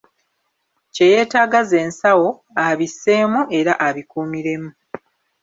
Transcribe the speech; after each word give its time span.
Kye 0.93 1.05
yeetaga 1.13 1.59
ze 1.69 1.79
nsawo, 1.89 2.29
abisseemu 2.65 3.41
era 3.59 3.73
abikuumiremu. 3.87 4.71